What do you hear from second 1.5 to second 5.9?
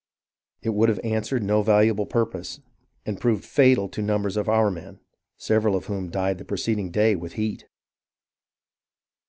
valuable purpose, and proved fatal to numbers of our men,— several of